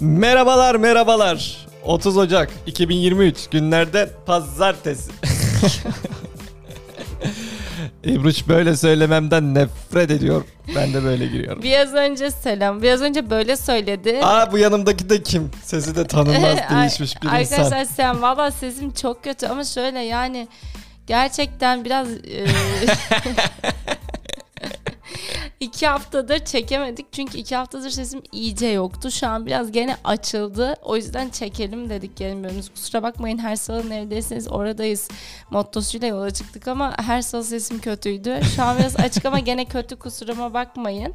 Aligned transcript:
Merhabalar 0.00 0.74
merhabalar. 0.74 1.66
30 1.84 2.16
Ocak 2.16 2.50
2023 2.66 3.46
günlerde 3.50 4.10
pazartesi. 4.26 5.12
İbruç 8.04 8.48
böyle 8.48 8.76
söylememden 8.76 9.54
nefret 9.54 10.10
ediyor. 10.10 10.44
Ben 10.76 10.94
de 10.94 11.04
böyle 11.04 11.26
giriyorum. 11.26 11.62
Biraz 11.62 11.94
önce 11.94 12.30
selam. 12.30 12.82
Biraz 12.82 13.02
önce 13.02 13.30
böyle 13.30 13.56
söyledi. 13.56 14.20
Aa 14.22 14.52
bu 14.52 14.58
yanımdaki 14.58 15.10
de 15.10 15.22
kim? 15.22 15.50
Sesi 15.62 15.96
de 15.96 16.06
tanınmaz 16.06 16.58
değişmiş 16.70 17.22
bir 17.22 17.26
Arkadaşlar 17.28 17.80
insan. 17.80 17.84
sen 17.84 18.22
valla 18.22 18.50
sesim 18.50 18.90
çok 18.90 19.24
kötü 19.24 19.46
ama 19.46 19.64
şöyle 19.64 19.98
yani 20.00 20.48
gerçekten 21.06 21.84
biraz 21.84 22.08
e, 22.10 22.46
iki 25.78 25.86
haftadır 25.86 26.38
çekemedik 26.38 27.12
çünkü 27.12 27.38
iki 27.38 27.56
haftadır 27.56 27.90
sesim 27.90 28.22
iyice 28.32 28.66
yoktu. 28.66 29.10
Şu 29.10 29.26
an 29.26 29.46
biraz 29.46 29.72
gene 29.72 29.96
açıldı. 30.04 30.74
O 30.82 30.96
yüzden 30.96 31.28
çekelim 31.28 31.90
dedik 31.90 32.16
gelmiyoruz. 32.16 32.68
Kusura 32.68 33.02
bakmayın 33.02 33.38
her 33.38 33.56
salı 33.56 33.90
neredeyseniz 33.90 34.48
oradayız. 34.48 35.08
Mottosuyla 35.50 36.08
yola 36.08 36.30
çıktık 36.30 36.68
ama 36.68 36.94
her 36.98 37.22
salı 37.22 37.44
sesim 37.44 37.78
kötüydü. 37.78 38.40
Şu 38.56 38.62
an 38.62 38.78
biraz 38.78 38.96
açık 38.96 39.24
ama 39.26 39.38
gene 39.38 39.64
kötü 39.64 39.96
kusuruma 39.96 40.54
bakmayın. 40.54 41.14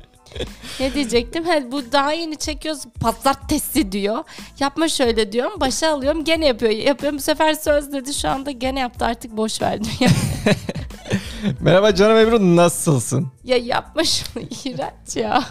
Ne 0.79 0.93
diyecektim? 0.93 1.45
He, 1.45 1.71
bu 1.71 1.91
daha 1.91 2.11
yeni 2.11 2.37
çekiyoruz. 2.37 2.83
Pazartesi 3.01 3.91
diyor. 3.91 4.23
Yapma 4.59 4.87
şöyle 4.87 5.31
diyorum. 5.31 5.59
Başa 5.59 5.93
alıyorum. 5.93 6.23
Gene 6.23 6.45
yapıyor. 6.45 6.71
Yapıyorum. 6.71 7.17
Bu 7.17 7.21
sefer 7.21 7.53
söz 7.53 7.93
dedi. 7.93 8.13
Şu 8.13 8.29
anda 8.29 8.51
gene 8.51 8.79
yaptı. 8.79 9.05
Artık 9.05 9.37
boş 9.37 9.61
verdim. 9.61 9.91
Merhaba 11.61 11.95
canım 11.95 12.17
Ebru 12.17 12.55
nasılsın? 12.55 13.27
ya 13.43 13.57
yapma 13.57 14.03
şunu. 14.03 14.43
İğrenç 14.65 15.15
ya. 15.15 15.43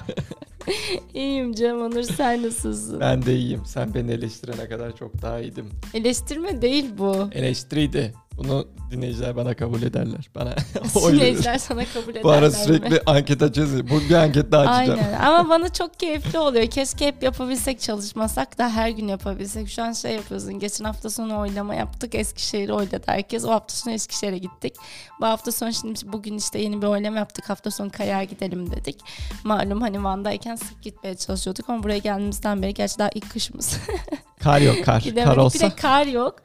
İyiyim 1.15 1.53
canım 1.55 1.83
Onur. 1.83 2.03
Sen 2.03 2.43
nasılsın? 2.43 3.01
Ben 3.01 3.27
de 3.27 3.37
iyiyim. 3.37 3.62
Sen 3.67 3.95
beni 3.95 4.11
eleştirene 4.13 4.69
kadar 4.69 4.97
çok 4.97 5.23
daha 5.23 5.41
iyiydim. 5.41 5.70
Eleştirme 5.95 6.63
değil 6.63 6.91
bu. 6.98 7.29
Eleştiriydi. 7.33 8.15
Bunu 8.36 8.69
dinleyiciler 8.91 9.36
bana 9.36 9.55
kabul 9.55 9.83
ederler. 9.83 10.30
Bana 10.34 10.55
oy. 11.02 11.12
Dinleyiciler 11.12 11.58
sana 11.58 11.84
kabul 11.84 12.11
ederler 12.11 12.25
Bu 12.25 12.30
ara 12.30 12.47
mi? 12.47 12.52
sürekli 12.52 13.00
anket 13.06 13.42
açacağız. 13.42 13.91
Bu 13.91 14.00
bir 14.00 14.14
anket 14.14 14.52
daha 14.52 14.62
açacağım. 14.62 15.00
Aynen 15.00 15.20
ama 15.20 15.48
bana 15.48 15.72
çok 15.72 16.00
keyifli 16.00 16.39
oluyor. 16.39 16.66
Keşke 16.66 17.06
hep 17.06 17.22
yapabilsek 17.22 17.80
çalışmasak 17.80 18.58
da 18.58 18.70
her 18.70 18.91
gün 18.91 19.08
yapabilsek. 19.08 19.69
Şu 19.69 19.83
an 19.83 19.92
şey 19.92 20.12
yapıyorsun. 20.14 20.58
Geçen 20.58 20.84
hafta 20.84 21.11
sonu 21.11 21.39
oylama 21.39 21.74
yaptık. 21.74 22.14
Eskişehir'i 22.14 22.72
oyladı 22.72 23.02
herkes. 23.06 23.44
O 23.44 23.50
hafta 23.50 23.74
sonu 23.74 23.94
Eskişehir'e 23.94 24.39
gittik. 24.39 24.74
Bu 25.20 25.27
hafta 25.27 25.52
sonu 25.52 25.72
şimdi 25.72 26.00
bugün 26.05 26.39
işte 26.39 26.58
yeni 26.58 26.83
bir 26.83 26.86
oylama 26.86 27.19
yaptık. 27.19 27.50
Hafta 27.50 27.70
sonu 27.70 27.91
Kaya'ya 27.91 28.24
gidelim 28.24 28.70
dedik. 28.70 29.00
Malum 29.44 29.80
hani 29.80 30.05
Van'dayken 30.05 30.56
sık 30.56 30.83
gitmeye 30.83 31.14
çalışıyorduk 31.14 31.70
ama 31.70 31.83
buraya 31.83 31.98
geldiğimizden 31.98 32.62
beri 32.62 32.74
gerçi 32.74 32.98
daha 32.98 33.11
ilk 33.14 33.30
kışımız. 33.30 33.78
Kar 34.43 34.61
yok 34.61 34.85
kar. 34.85 35.01
Gidemedik. 35.01 35.25
Kar 35.29 35.37
Bir 35.37 35.43
olsa. 35.43 35.71
de 35.71 35.77
kar 35.77 36.07
yok. 36.07 36.37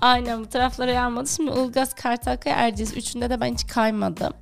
Aynen 0.00 0.40
bu 0.40 0.48
taraflara 0.48 0.90
yağmadı. 0.92 1.28
Şimdi 1.28 1.50
Ilgaz, 1.50 1.94
Kartalkaya, 1.94 2.56
Erciyes. 2.56 2.96
Üçünde 2.96 3.30
de 3.30 3.40
ben 3.40 3.52
hiç 3.54 3.66
kaymadım. 3.66 4.32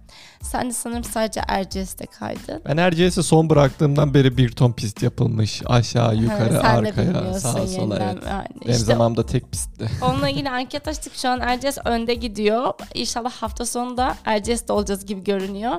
Sen 0.42 0.68
de 0.68 0.72
sanırım 0.72 1.04
sadece 1.04 1.40
Erciyes'te 1.48 2.06
kaydın. 2.06 2.62
Ben 2.66 2.76
Erciyes'i 2.76 3.22
son 3.22 3.50
bıraktığımdan 3.50 4.14
beri 4.14 4.36
bir 4.36 4.52
ton 4.52 4.72
pist 4.72 5.02
yapılmış. 5.02 5.62
Aşağı, 5.66 6.16
yukarı, 6.16 6.54
Ha, 6.54 6.68
arkaya, 6.68 7.34
sağa, 7.34 7.66
sola. 7.66 7.98
Evet. 8.02 8.22
Yani 8.28 8.48
Benim 8.60 8.72
işte 8.72 8.84
zamanımda 8.84 9.26
tek 9.26 9.52
pistti. 9.52 9.90
Onunla 10.02 10.28
ilgili 10.28 10.50
anket 10.50 10.88
açtık. 10.88 11.14
Şu 11.14 11.28
an 11.28 11.40
Erciyes 11.40 11.78
önde 11.84 12.14
gidiyor. 12.14 12.72
İnşallah 12.94 13.30
hafta 13.30 13.66
sonunda 13.66 14.14
Erciyes'te 14.24 14.72
olacağız 14.72 15.06
gibi 15.06 15.24
görünüyor. 15.24 15.76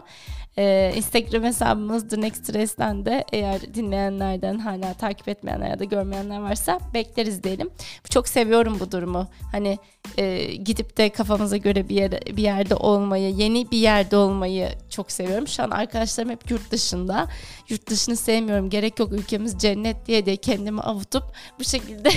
Ee, 0.58 0.94
Instagram 0.96 1.44
hesabımız 1.44 2.08
The 2.08 2.22
Next 2.22 2.50
Race'den 2.50 3.06
de 3.06 3.24
eğer 3.32 3.74
dinleyenlerden 3.74 4.60
hala 4.60 4.94
takip 4.94 5.28
etmeyenler 5.28 5.70
ya 5.70 5.80
da 5.80 5.84
görmeyenler 5.84 6.40
varsa 6.40 6.80
bekleriz 6.94 7.44
diyelim. 7.44 7.70
Çok 8.10 8.28
seviyorum 8.28 8.78
bu 8.80 8.92
durumu. 8.92 9.28
Hani 9.52 9.78
e, 10.18 10.56
gidip 10.56 10.98
de 10.98 11.10
kafamıza 11.10 11.58
göre 11.58 11.90
bir, 11.90 11.96
yere, 11.96 12.20
bir 12.38 12.44
yerde 12.44 12.76
olmayı, 12.76 13.34
yeni 13.34 13.72
bir 13.72 13.78
yerde 13.78 14.18
olmayı 14.18 14.53
çok 14.90 15.12
seviyorum. 15.12 15.48
Şu 15.48 15.64
an 15.64 15.70
arkadaşlarım 15.70 16.30
hep 16.30 16.52
yurt 16.52 16.72
dışında. 16.72 17.28
Yurt 17.70 17.90
dışını 17.90 18.16
sevmiyorum. 18.16 18.70
Gerek 18.70 19.00
yok 19.00 19.14
ülkemiz 19.14 19.58
cennet 19.58 20.08
diye 20.08 20.26
de 20.26 20.38
kendimi 20.38 20.82
avutup 20.82 21.24
bu 21.60 21.64
şekilde 21.64 22.10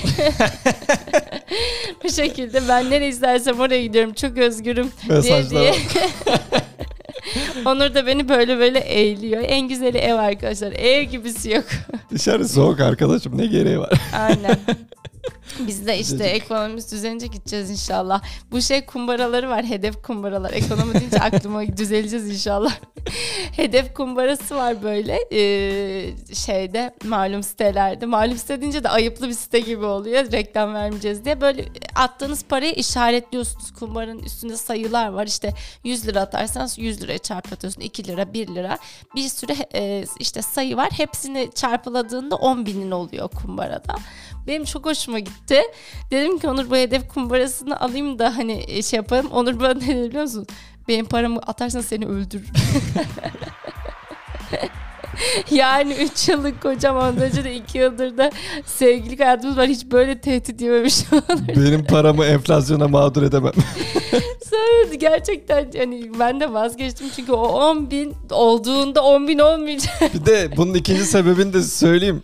bu 2.04 2.10
şekilde 2.10 2.68
ben 2.68 2.90
nereye 2.90 3.08
istersem 3.08 3.60
oraya 3.60 3.82
gidiyorum. 3.82 4.14
Çok 4.14 4.38
özgürüm 4.38 4.90
diye 5.08 5.18
Mesajlara 5.18 5.62
diye. 5.62 5.74
Onur 7.66 7.94
da 7.94 8.06
beni 8.06 8.28
böyle 8.28 8.58
böyle 8.58 8.78
eğiliyor. 8.78 9.42
En 9.46 9.68
güzeli 9.68 9.98
ev 9.98 10.14
arkadaşlar. 10.14 10.72
Ev 10.72 11.02
gibisi 11.02 11.50
yok. 11.50 11.64
Dışarı 12.10 12.48
soğuk 12.48 12.80
arkadaşım 12.80 13.38
ne 13.38 13.46
gereği 13.46 13.78
var? 13.78 13.92
Aynen. 14.14 14.58
Biz 15.66 15.86
de 15.86 15.98
işte 15.98 16.14
Düzelecek. 16.14 16.42
ekonomimiz 16.42 16.92
düzelince 16.92 17.26
gideceğiz 17.26 17.70
inşallah. 17.70 18.22
Bu 18.50 18.60
şey 18.60 18.86
kumbaraları 18.86 19.48
var. 19.48 19.64
Hedef 19.64 20.02
kumbaralar. 20.02 20.52
Ekonomi 20.52 20.94
deyince 20.94 21.18
aklıma 21.18 21.66
düzeleceğiz 21.76 22.30
inşallah. 22.30 22.72
hedef 23.56 23.94
kumbarası 23.94 24.56
var 24.56 24.82
böyle 24.82 25.18
ee, 25.32 26.10
şeyde 26.34 26.94
malum 27.04 27.42
sitelerde. 27.42 28.06
Malum 28.06 28.36
site 28.36 28.60
deyince 28.60 28.84
de 28.84 28.88
ayıplı 28.88 29.28
bir 29.28 29.34
site 29.34 29.60
gibi 29.60 29.84
oluyor. 29.84 30.32
Reklam 30.32 30.74
vermeyeceğiz 30.74 31.24
diye. 31.24 31.40
Böyle 31.40 31.64
attığınız 31.94 32.44
parayı 32.44 32.72
işaretliyorsunuz. 32.72 33.70
Kumbaranın 33.72 34.18
üstünde 34.22 34.56
sayılar 34.56 35.08
var. 35.08 35.26
İşte 35.26 35.54
100 35.84 36.06
lira 36.06 36.20
atarsanız 36.20 36.78
100 36.78 37.02
liraya 37.02 37.18
çarpatıyorsun. 37.18 37.80
2 37.80 38.04
lira, 38.08 38.32
1 38.32 38.48
lira. 38.48 38.78
Bir 39.14 39.28
sürü 39.28 39.52
e, 39.74 40.04
işte 40.20 40.42
sayı 40.42 40.76
var. 40.76 40.90
Hepsini 40.96 41.50
çarpıladığında 41.54 42.36
10 42.36 42.66
binin 42.66 42.90
oluyor 42.90 43.28
kumbarada. 43.28 43.96
Benim 44.46 44.64
çok 44.64 44.86
hoşuma 44.86 45.18
gitti. 45.18 45.60
Dedim 46.10 46.38
ki 46.38 46.48
Onur 46.48 46.70
bu 46.70 46.76
hedef 46.76 47.08
kumbarasını 47.08 47.80
alayım 47.80 48.18
da 48.18 48.36
hani 48.36 48.82
şey 48.82 48.96
yapalım. 48.96 49.26
Onur 49.26 49.60
bana 49.60 49.74
ne 49.74 49.86
dedi 49.86 50.08
biliyor 50.08 50.22
musun? 50.22 50.46
Benim 50.88 51.06
paramı 51.06 51.38
atarsan 51.38 51.80
seni 51.80 52.06
öldürür. 52.06 52.46
yani 55.50 55.94
3 55.94 56.28
yıllık 56.28 56.62
kocam 56.62 56.96
ondan 56.96 57.18
önce 57.18 57.44
de 57.44 57.54
2 57.54 57.78
yıldır 57.78 58.18
da 58.18 58.30
sevgililik 58.66 59.20
hayatımız 59.20 59.56
var. 59.56 59.68
Hiç 59.68 59.86
böyle 59.86 60.20
tehdit 60.20 60.60
yememiş 60.60 60.98
Benim 61.56 61.84
paramı 61.84 62.24
enflasyona 62.24 62.88
mağdur 62.88 63.22
edemem. 63.22 63.52
Sonra 64.50 64.94
gerçekten 64.94 65.70
yani 65.74 66.10
ben 66.18 66.40
de 66.40 66.52
vazgeçtim 66.52 67.06
çünkü 67.16 67.32
o 67.32 67.46
10 67.46 67.90
bin 67.90 68.14
olduğunda 68.30 69.04
10 69.04 69.28
bin 69.28 69.38
olmayacak. 69.38 70.14
bir 70.14 70.26
de 70.26 70.56
bunun 70.56 70.74
ikinci 70.74 71.04
sebebini 71.04 71.52
de 71.52 71.62
söyleyeyim. 71.62 72.22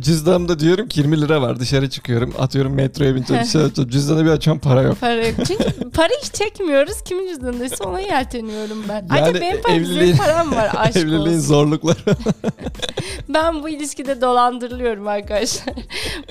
Cüzdanımda 0.00 0.58
diyorum 0.58 0.88
ki 0.88 1.00
20 1.00 1.20
lira 1.20 1.42
var 1.42 1.60
dışarı 1.60 1.90
çıkıyorum 1.90 2.34
atıyorum 2.38 2.74
metroya 2.74 3.14
bineceğim 3.14 3.42
dışarı 3.44 3.64
açıyorum. 3.66 3.90
cüzdanı 3.92 4.24
bir 4.24 4.30
açıyorum 4.30 4.60
para 4.60 4.82
yok. 4.82 5.00
Para 5.00 5.26
yok. 5.26 5.34
Çünkü 5.46 5.90
para 5.94 6.08
hiç 6.22 6.32
çekmiyoruz. 6.34 7.02
Kimin 7.04 7.28
cüzdanındaysa 7.28 7.84
ona 7.84 8.00
yelteniyorum 8.00 8.84
ben. 8.88 9.06
Ayrıca 9.10 9.26
Yani 9.26 9.40
benim 9.40 9.62
param, 9.62 9.76
evliliğin- 9.78 10.16
param 10.16 10.52
var 10.52 10.70
aşk 10.76 10.96
Evliliğin 10.96 11.20
olsun. 11.20 11.38
zorlukları. 11.38 11.96
Ben 13.28 13.62
bu 13.62 13.68
ilişkide 13.68 14.20
dolandırılıyorum 14.20 15.08
arkadaşlar. 15.08 15.74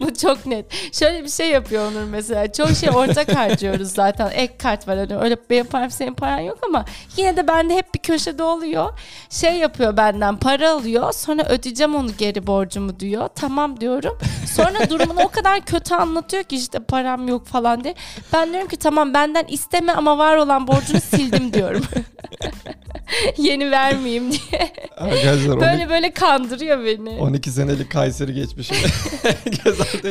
bu 0.01 0.13
çok 0.13 0.45
net. 0.45 0.65
Şöyle 0.93 1.23
bir 1.23 1.29
şey 1.29 1.49
yapıyor 1.49 1.91
Onur 1.91 2.03
mesela. 2.03 2.51
Çok 2.51 2.69
şey 2.69 2.89
ortak 2.89 3.35
harcıyoruz 3.35 3.87
zaten. 3.91 4.29
Ek 4.33 4.53
kart 4.57 4.87
var. 4.87 4.97
Hani 4.97 5.17
öyle 5.17 5.37
benim 5.49 5.65
param 5.65 5.91
senin 5.91 6.13
paran 6.13 6.39
yok 6.39 6.57
ama 6.65 6.85
yine 7.17 7.37
de 7.37 7.47
bende 7.47 7.75
hep 7.75 7.93
bir 7.93 7.99
köşede 7.99 8.43
oluyor. 8.43 8.89
Şey 9.29 9.53
yapıyor 9.53 9.97
benden 9.97 10.37
para 10.37 10.71
alıyor. 10.71 11.13
Sonra 11.13 11.43
ödeyeceğim 11.49 11.95
onu 11.95 12.09
geri 12.17 12.47
borcumu 12.47 12.99
diyor. 12.99 13.18
Tamam 13.27 13.79
diyorum. 13.81 14.17
Sonra 14.55 14.89
durumunu 14.89 15.19
o 15.21 15.27
kadar 15.27 15.61
kötü 15.65 15.95
anlatıyor 15.95 16.43
ki 16.43 16.55
işte 16.55 16.79
param 16.79 17.27
yok 17.27 17.47
falan 17.47 17.83
diye. 17.83 17.95
Ben 18.33 18.51
diyorum 18.53 18.67
ki 18.67 18.77
tamam 18.77 19.13
benden 19.13 19.45
isteme 19.47 19.91
ama 19.91 20.17
var 20.17 20.35
olan 20.37 20.67
borcunu 20.67 21.01
sildim 21.01 21.53
diyorum. 21.53 21.83
Yeni 23.37 23.71
vermeyeyim 23.71 24.31
diye. 24.31 24.73
Arkadaşlar 24.97 25.59
Böyle 25.59 25.75
12, 25.75 25.89
böyle 25.89 26.11
kandırıyor 26.13 26.85
beni. 26.85 27.09
12 27.09 27.51
senelik 27.51 27.91
Kayseri 27.91 28.33
geçmişim. 28.33 28.77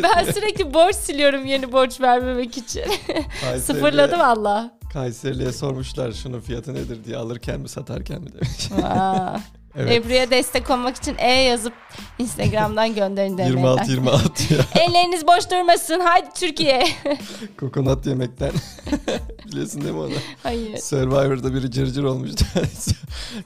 Ben 0.02 0.32
sürekli 0.32 0.74
borç 0.74 0.96
siliyorum 0.96 1.46
yeni 1.46 1.72
borç 1.72 2.00
vermemek 2.00 2.56
için. 2.58 2.82
Kayseri'ye- 3.40 3.60
Sıfırladı 3.60 4.18
valla. 4.18 4.70
Kayseri'ye 4.92 5.52
sormuşlar 5.52 6.12
şunun 6.12 6.40
fiyatı 6.40 6.74
nedir 6.74 7.04
diye 7.04 7.16
alırken 7.16 7.60
mi 7.60 7.68
satarken 7.68 8.20
mi 8.22 8.28
demiş. 8.32 8.68
Evet. 9.76 9.92
Ebru'ya 9.92 10.30
destek 10.30 10.70
olmak 10.70 10.96
için 10.96 11.16
E 11.18 11.30
yazıp 11.32 11.72
Instagram'dan 12.18 12.94
gönderin 12.94 13.38
DM'den. 13.38 13.46
26 13.46 13.90
26 13.92 14.54
ya. 14.54 14.60
Elleriniz 14.82 15.26
boş 15.26 15.50
durmasın. 15.50 16.00
Haydi 16.00 16.26
Türkiye. 16.34 16.86
Kokonat 17.60 18.06
yemekten. 18.06 18.50
Biliyorsun 19.46 19.80
değil 19.82 19.94
mi 19.94 20.00
onu? 20.00 20.10
Hayır. 20.42 20.76
Survivor'da 20.76 21.54
biri 21.54 21.70
cırcır 21.70 22.04
olmuştu. 22.04 22.44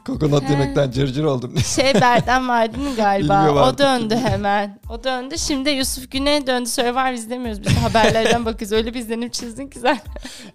Kokonat 0.06 0.50
yemekten 0.50 0.90
cırcır 0.90 1.24
oldum. 1.24 1.54
Şey 1.74 1.94
Berden 1.94 2.48
vardı 2.48 2.78
mı 2.78 2.96
galiba? 2.96 3.68
O 3.68 3.78
döndü 3.78 4.16
hemen. 4.16 4.78
O 4.90 5.04
döndü. 5.04 5.38
Şimdi 5.38 5.70
Yusuf 5.70 6.10
Güney 6.10 6.46
döndü. 6.46 6.68
Survivor 6.68 7.12
izlemiyoruz. 7.12 7.62
Biz 7.64 7.72
haberlerden 7.76 8.44
bakıyoruz. 8.44 8.72
Öyle 8.72 8.94
bir 8.94 8.98
izlenim 9.00 9.28
çizdin 9.30 9.66
ki 9.68 9.78
sen. 9.78 9.98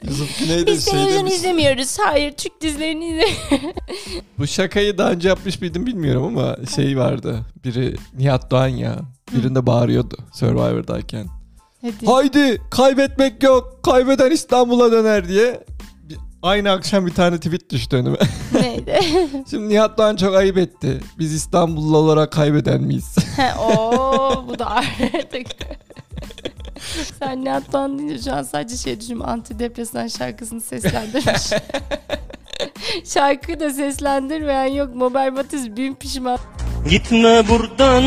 Yusuf 0.04 0.40
Güney 0.40 0.68
de 0.68 0.72
Biz 0.72 0.86
şey 0.86 0.94
televizyon 0.94 1.20
demiş. 1.20 1.34
izlemiyoruz. 1.34 1.98
Hayır 2.00 2.31
Türk 2.31 2.62
dizilerini 2.62 3.06
izlemiyoruz. 3.06 3.75
Bu 4.38 4.48
şakayı 4.48 4.98
daha 4.98 5.12
önce 5.12 5.28
yapmış 5.30 5.62
mıydım 5.62 5.86
bilmiyorum 5.86 6.24
ama 6.24 6.56
şey 6.75 6.98
vardı. 6.98 7.40
Biri 7.68 7.96
Nihat 8.18 8.52
Doğan 8.52 8.68
ya. 8.68 8.96
Birinde 9.36 9.66
bağırıyordu 9.66 10.16
Survivor'dayken. 10.34 11.28
Hadi. 11.81 12.06
Haydi 12.06 12.62
kaybetmek 12.72 13.44
yok. 13.44 13.80
Kaybeden 13.84 14.31
İstanbul'a 14.31 14.92
döner 14.92 15.28
diye. 15.28 15.64
Bir- 16.10 16.18
Aynı 16.42 16.72
akşam 16.72 17.06
bir 17.06 17.14
tane 17.14 17.38
tweet 17.38 17.69
düştü 17.69 17.96
önüme. 17.98 18.18
Neydi? 18.54 19.00
Şimdi 19.50 19.69
Nihat 19.69 19.98
Doğan 19.98 20.16
çok 20.16 20.36
ayıp 20.36 20.58
etti. 20.58 21.00
Biz 21.19 21.34
İstanbullu 21.34 21.98
olarak 21.98 22.31
kaybeden 22.31 22.81
miyiz? 22.81 23.16
He, 23.38 23.56
Oo 23.60 24.46
bu 24.48 24.60
da 24.60 24.70
artık. 24.70 25.48
Sen 27.20 27.46
ne 27.46 27.50
yaptın 27.50 28.00
deyince 28.00 28.24
şu 28.24 28.34
an 28.36 28.44
sadece 28.44 28.78
şey 28.78 29.00
düşünüyorum. 29.00 29.30
Antidepresan 29.30 30.08
şarkısını 30.08 30.62
seslendirmiş. 30.62 31.52
Şarkıyı 33.06 33.60
da 33.60 33.70
seslendirmeyen 33.70 34.66
yok. 34.66 34.96
Mobile 34.96 35.30
Matiz 35.30 35.78
bin 35.78 35.94
pişman. 35.96 36.38
Gitme 36.85 37.44
buradan 37.50 38.03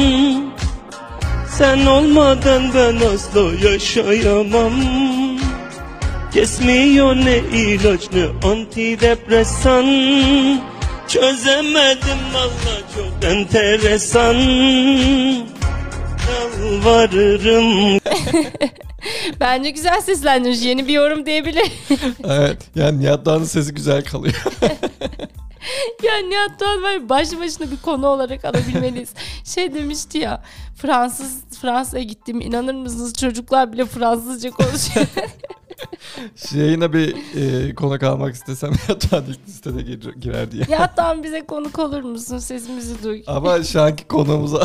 Sen 1.58 1.86
olmadan 1.86 2.62
ben 2.74 2.96
asla 3.14 3.68
yaşayamam 3.70 4.72
Kesmiyor 6.34 7.16
ne 7.16 7.38
ilaç 7.38 8.00
ne 8.12 8.48
antidepresan 8.50 9.84
Çözemedim 11.08 12.20
valla 12.34 12.80
çok 12.94 13.30
enteresan 13.30 14.34
Yalvarırım 16.30 18.00
Bence 19.40 19.70
güzel 19.70 20.00
seslendirmiş. 20.00 20.62
Yeni 20.62 20.88
bir 20.88 20.92
yorum 20.92 21.26
diyebilir. 21.26 21.72
evet. 22.24 22.56
Yani 22.74 23.00
Nihat 23.00 23.24
Doğan'ın 23.24 23.44
sesi 23.44 23.74
güzel 23.74 24.04
kalıyor. 24.04 24.34
ya 26.02 26.16
Nihat 26.16 26.60
Doğan 26.60 26.92
ya, 26.92 27.08
başlı 27.08 27.40
başına 27.40 27.70
bir 27.70 27.76
konu 27.76 28.06
olarak 28.06 28.44
alabilmeliyiz. 28.44 29.10
şey 29.44 29.74
demişti 29.74 30.18
ya 30.18 30.42
Fransız 30.76 31.44
Fransa'ya 31.60 32.04
gittim 32.04 32.40
inanır 32.40 32.74
mısınız 32.74 33.14
çocuklar 33.14 33.72
bile 33.72 33.86
Fransızca 33.86 34.50
konuşuyor. 34.50 35.06
Şu 36.36 36.58
Yayına 36.58 36.92
bir 36.92 37.16
e, 37.36 37.74
konuk 37.74 38.02
almak 38.02 38.34
istesem 38.34 38.72
Doğan 38.88 39.24
ilk 39.28 39.48
listede 39.48 39.82
gir- 39.82 40.14
girer 40.20 40.50
diye. 40.50 40.64
Nihat 40.68 40.96
Doğan 40.96 41.22
bize 41.22 41.46
konuk 41.46 41.78
olur 41.78 42.02
musun? 42.02 42.38
Sesimizi 42.38 43.02
duy. 43.02 43.22
Ama 43.26 43.62
şu 43.62 43.82
anki 43.82 44.04
konuğumuza... 44.08 44.62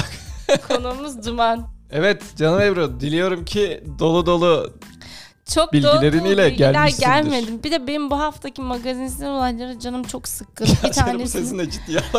Konuğumuz 0.67 1.25
Duman. 1.25 1.67
evet 1.91 2.23
canım 2.37 2.61
Ebru 2.61 2.99
diliyorum 2.99 3.45
ki 3.45 3.83
dolu 3.99 4.25
dolu 4.25 4.73
Çok 5.53 5.73
Bilgileriyle 5.73 6.19
dolu 6.19 6.25
dolu 6.37 6.37
bilgiler 6.37 6.87
gelmedi. 6.99 7.63
Bir 7.63 7.71
de 7.71 7.87
benim 7.87 8.11
bu 8.11 8.19
haftaki 8.19 8.61
magazinsel 8.61 9.29
olaylara 9.29 9.79
canım 9.79 10.03
çok 10.03 10.27
sıkkın. 10.27 10.67
bir 10.83 10.91
Canım 10.91 11.11
tanesi. 11.11 11.31
sesini 11.31 11.71
ciddiye. 11.71 11.99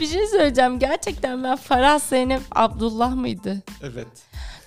Bir 0.00 0.06
şey 0.06 0.26
söyleyeceğim. 0.26 0.78
Gerçekten 0.78 1.44
ben 1.44 1.56
Farah 1.56 1.98
Zeynep 1.98 2.42
Abdullah 2.54 3.14
mıydı? 3.14 3.62
evet. 3.82 4.06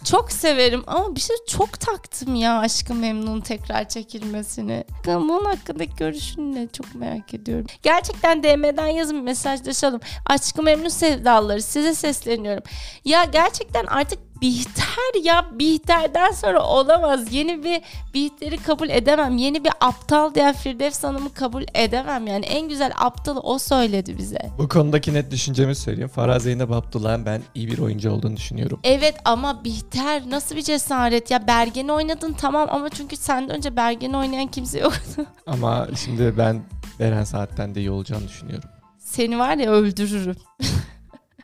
Çok 0.04 0.32
severim 0.32 0.84
ama 0.88 1.16
bir 1.16 1.20
şey 1.20 1.36
çok 1.48 1.80
taktım 1.80 2.36
ya 2.36 2.60
Aşkı 2.60 2.94
Memnun 2.94 3.42
tekrar 3.42 3.90
çekilmesini. 3.90 4.84
Bunun 5.06 5.46
hakkındaki 5.46 5.96
görüşünü 5.96 6.56
ne 6.56 6.68
çok 6.68 6.96
merak 6.96 7.34
ediyorum. 7.34 7.66
Gerçekten 7.84 8.44
DM'den 8.44 8.88
yazın 8.88 9.24
mesajlaşalım. 9.24 10.00
Aşkı 10.26 10.64
Memnun 10.64 10.90
sevdaları 10.90 11.62
size 11.62 11.94
sesleniyorum. 11.96 12.64
Ya 13.06 13.24
gerçekten 13.24 13.86
artık 13.86 14.20
Bihter 14.42 15.24
ya 15.24 15.46
Bihter'den 15.60 16.32
sonra 16.32 16.64
olamaz. 16.64 17.34
Yeni 17.34 17.64
bir 17.64 17.82
Bihter'i 18.14 18.58
kabul 18.58 18.90
edemem. 18.90 19.38
Yeni 19.38 19.64
bir 19.64 19.72
aptal 19.82 20.34
diyen 20.36 20.54
Firdevs 20.54 21.04
Hanım'ı 21.04 21.34
kabul 21.34 21.64
edemem. 21.74 22.28
Yani 22.28 22.46
en 22.46 22.70
güzel 22.70 22.92
aptalı 23.00 23.40
o 23.40 23.60
söyledi 23.60 24.18
bize. 24.18 24.40
Bu 24.58 24.70
konudaki 24.70 25.14
net 25.14 25.32
düşüncemi 25.32 25.76
söyleyeyim. 25.76 26.10
Farah 26.10 26.40
Zeynep 26.40 26.72
Abdullah'ın 26.72 27.26
ben 27.26 27.42
iyi 27.56 27.68
bir 27.72 27.78
oyuncu 27.80 28.12
olduğunu 28.12 28.38
düşünüyorum. 28.38 28.80
Evet 28.84 29.16
ama 29.26 29.64
Bihter 29.64 30.30
nasıl 30.30 30.56
bir 30.56 30.62
cesaret 30.62 31.32
ya 31.32 31.48
Bergen'i 31.48 31.92
oynadın 31.92 32.34
tamam 32.34 32.68
ama 32.72 32.90
çünkü 32.90 33.16
senden 33.16 33.56
önce 33.56 33.76
Bergen'i 33.76 34.18
oynayan 34.18 34.48
kimse 34.48 34.80
yoktu. 34.80 35.26
Ama 35.48 35.88
şimdi 36.06 36.38
ben 36.38 36.62
Beren 37.00 37.24
Saat'ten 37.24 37.76
de 37.76 37.80
iyi 37.80 37.92
olacağını 37.92 38.28
düşünüyorum. 38.28 38.70
Seni 39.00 39.40
var 39.40 39.58
ya 39.58 39.72
öldürürüm. 39.72 40.36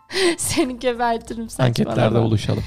Seni 0.38 0.80
gebertirim 0.80 1.50
saçmalama. 1.50 1.92
Anketlerde 1.92 2.24
buluşalım. 2.26 2.64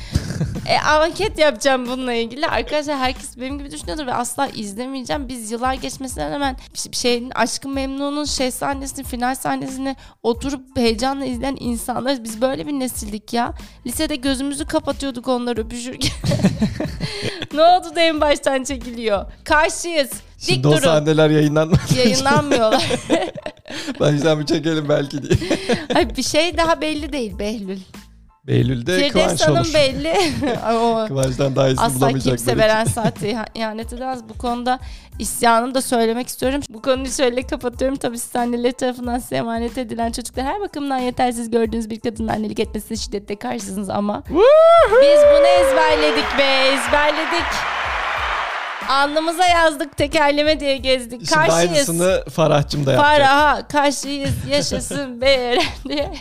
E, 0.67 0.79
anket 0.79 1.38
yapacağım 1.38 1.87
bununla 1.87 2.12
ilgili. 2.12 2.46
Arkadaşlar 2.46 2.96
herkes 2.96 3.38
benim 3.38 3.58
gibi 3.58 3.70
düşünüyordur 3.70 4.06
ve 4.06 4.14
asla 4.14 4.49
izlemeyeceğim. 4.49 5.29
Biz 5.29 5.50
yıllar 5.50 5.75
geçmesinden 5.75 6.32
hemen 6.32 6.56
bir 6.93 6.96
şeyin 6.96 7.31
Aşkı 7.31 7.69
Memnun'un 7.69 8.25
şey 8.25 8.50
sahnesini, 8.50 9.05
final 9.05 9.35
sahnesini 9.35 9.96
oturup 10.23 10.76
heyecanla 10.76 11.25
izleyen 11.25 11.56
insanlar. 11.61 12.25
Biz 12.25 12.40
böyle 12.40 12.67
bir 12.67 12.73
nesildik 12.73 13.32
ya. 13.32 13.52
Lisede 13.87 14.17
gözümüzü 14.17 14.67
kapatıyorduk 14.67 15.29
onları 15.29 15.61
öpüşürken. 15.61 16.12
ne 17.55 17.62
oldu 17.62 17.95
da 17.97 18.00
en 18.00 18.21
baştan 18.21 18.65
çekiliyor? 18.65 19.27
Karşıyız. 19.45 20.11
Dik 20.11 20.21
Şimdi 20.55 20.69
o 20.69 20.73
durun. 20.73 20.81
sahneler 20.83 21.31
yayınlanmadı. 21.31 21.81
Yayınlanmıyorlar. 21.99 22.87
Baştan 24.00 24.41
bir 24.41 24.47
çekelim 24.47 24.89
belki 24.89 25.23
diye. 25.23 25.50
Ay, 25.95 26.17
bir 26.17 26.23
şey 26.23 26.56
daha 26.56 26.81
belli 26.81 27.12
değil 27.12 27.39
Behlül. 27.39 27.79
Beylül'de 28.49 28.97
Firdevs 28.97 29.12
Kıvanç 29.12 29.41
Hanım 29.43 29.56
olur. 29.61 29.75
belli. 29.75 30.15
Kıvanç'tan 31.09 31.56
daha 31.56 31.69
iyisini 31.69 31.85
Asla 31.85 31.97
bulamayacaklar 31.97 32.37
kimse 32.37 32.50
için. 32.53 32.59
veren 32.59 32.85
saati 32.85 33.27
iha- 33.29 33.47
ihanet 33.55 33.93
edemez. 33.93 34.21
Bu 34.29 34.39
konuda 34.39 34.79
isyanımı 35.19 35.75
da 35.75 35.83
söylemek 35.83 36.29
istiyorum. 36.29 36.61
Bu 36.71 36.83
konuyu 36.83 37.11
şöyle 37.11 37.43
kapatıyorum. 37.43 37.97
Tabii 37.97 38.19
siz 38.19 38.37
anneleri 38.37 38.73
tarafından 38.73 39.19
size 39.19 39.37
emanet 39.37 39.79
edilen 39.79 40.12
çocuklar 40.12 40.47
her 40.47 40.61
bakımdan 40.61 40.99
yetersiz 40.99 41.50
gördüğünüz 41.50 41.91
bir 41.91 42.00
kadının 42.00 42.29
annelik 42.29 42.61
etmesine 42.61 42.97
şiddetle 42.97 43.37
karşısınız 43.37 43.91
ama 43.91 44.23
biz 45.03 45.21
bunu 45.33 45.47
ezberledik 45.47 46.39
be 46.39 46.44
ezberledik. 46.73 47.47
Alnımıza 48.89 49.47
yazdık 49.47 49.97
tekerleme 49.97 50.61
diye 50.61 50.77
gezdik. 50.77 51.21
Şimdi 51.21 51.35
Karşıyız. 51.35 51.55
aynısını 51.73 52.25
Farah'cım 52.31 52.87
da 52.87 52.93
yapacak. 52.93 53.15
Faraha 53.17 53.69
karşıyız 53.69 54.31
yaşasın 54.51 55.21
be 55.21 55.59
diye 55.89 56.12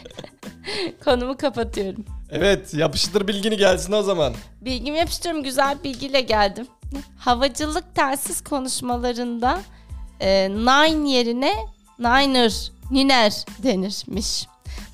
konumu 1.06 1.38
kapatıyorum. 1.38 2.06
Evet 2.32 2.74
yapıştır 2.74 3.28
bilgini 3.28 3.58
gelsin 3.58 3.94
o 3.94 4.02
zaman. 4.04 4.34
Bilgimi 4.62 4.98
yapıştırıyorum. 4.98 5.44
Güzel 5.44 5.78
bilgiyle 5.84 6.22
geldim. 6.22 6.68
Havacılık 7.18 7.96
telsiz 7.96 8.42
konuşmalarında 8.44 9.62
e, 10.20 10.50
nine 10.50 11.12
yerine 11.12 11.54
niner, 12.00 12.72
niner 12.92 13.46
denirmiş. 13.64 14.48